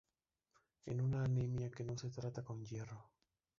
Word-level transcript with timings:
Es 0.83 0.99
una 0.99 1.23
anemia 1.25 1.69
que 1.69 1.83
no 1.83 1.95
se 1.95 2.09
trata 2.09 2.43
con 2.43 2.65
hierro. 2.65 3.11